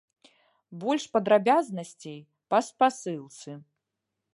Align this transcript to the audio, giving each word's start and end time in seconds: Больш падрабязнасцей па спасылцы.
Больш 0.83 1.05
падрабязнасцей 1.17 2.19
па 2.55 2.59
спасылцы. 2.71 3.51